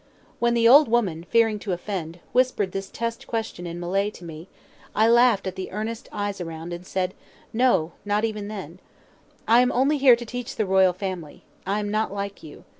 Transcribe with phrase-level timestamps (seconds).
[0.39, 4.47] When the old woman, fearing to offend, whispered this test question in Malay to me,
[4.95, 7.13] I laughed at the earnest eyes around, and said:
[7.53, 8.79] "No, not even then.
[9.47, 11.43] I am only here to teach the royal family.
[11.67, 12.63] I am not like you.